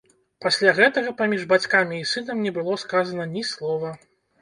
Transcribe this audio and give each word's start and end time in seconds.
Пасля 0.45 0.73
гэтага 0.79 1.13
паміж 1.19 1.45
бацькам 1.53 1.95
і 1.99 2.01
сынам 2.15 2.43
не 2.49 2.57
было 2.59 2.81
сказана 2.89 3.33
ні 3.39 3.49
слова. 3.55 3.99